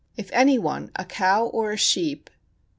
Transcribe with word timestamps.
If 0.17 0.31
any 0.33 0.57
one, 0.57 0.89
a 0.95 1.05
cow 1.05 1.45
or 1.45 1.71
a 1.71 1.77
sheep 1.77 2.31